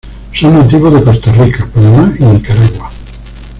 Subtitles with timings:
[0.33, 2.89] Son nativos de Costa Rica, Panamá y Nicaragua.